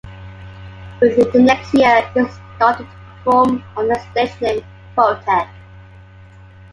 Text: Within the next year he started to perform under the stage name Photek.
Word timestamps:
Within 0.99 1.29
the 1.31 1.39
next 1.43 1.75
year 1.75 2.01
he 2.15 2.21
started 2.55 2.87
to 2.89 2.97
perform 3.23 3.63
under 3.77 3.93
the 3.93 3.99
stage 4.25 4.41
name 4.41 4.65
Photek. 4.97 5.47